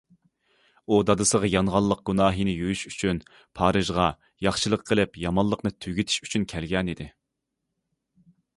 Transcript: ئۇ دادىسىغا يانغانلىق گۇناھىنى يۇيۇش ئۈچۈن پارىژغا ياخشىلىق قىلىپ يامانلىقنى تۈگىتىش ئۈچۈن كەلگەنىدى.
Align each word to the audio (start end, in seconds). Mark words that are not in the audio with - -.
ئۇ 0.93 0.97
دادىسىغا 1.09 1.49
يانغانلىق 1.55 2.01
گۇناھىنى 2.09 2.55
يۇيۇش 2.61 2.81
ئۈچۈن 2.91 3.21
پارىژغا 3.59 4.07
ياخشىلىق 4.47 4.87
قىلىپ 4.89 5.21
يامانلىقنى 5.27 5.75
تۈگىتىش 5.85 6.19
ئۈچۈن 6.25 6.49
كەلگەنىدى. 6.55 7.09